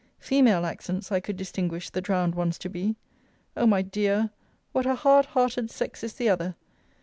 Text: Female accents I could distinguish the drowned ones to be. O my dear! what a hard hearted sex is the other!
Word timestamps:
Female 0.17 0.65
accents 0.65 1.11
I 1.11 1.19
could 1.19 1.37
distinguish 1.37 1.91
the 1.91 2.01
drowned 2.01 2.33
ones 2.33 2.57
to 2.57 2.69
be. 2.69 2.95
O 3.55 3.67
my 3.67 3.83
dear! 3.83 4.31
what 4.71 4.87
a 4.87 4.95
hard 4.95 5.27
hearted 5.27 5.69
sex 5.69 6.03
is 6.03 6.13
the 6.13 6.27
other! 6.27 6.55